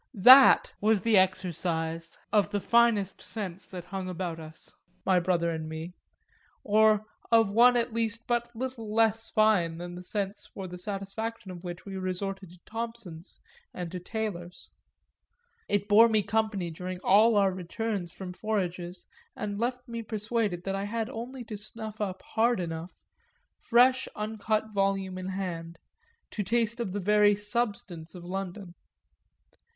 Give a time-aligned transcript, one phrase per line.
[0.15, 5.69] That was the exercise of the finest sense that hung about us, my brother and
[5.69, 5.93] me
[6.63, 11.51] or of one at least but little less fine than the sense for the satisfaction
[11.51, 13.39] of which we resorted to Thompson's
[13.75, 14.71] and to Taylor's:
[15.69, 19.05] it bore me company during all our returns from forages
[19.35, 23.05] and left me persuaded that I had only to snuff up hard enough,
[23.59, 25.77] fresh uncut volume in hand,
[26.31, 28.73] to taste of the very substance of London.